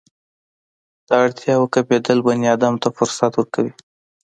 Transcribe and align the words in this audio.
د 1.07 1.09
اړتیاوو 1.23 1.71
کمېدل 1.75 2.17
بني 2.25 2.47
ادم 2.55 2.73
ته 2.81 2.87
فرصت 2.97 3.31
ورکوي. 3.35 3.71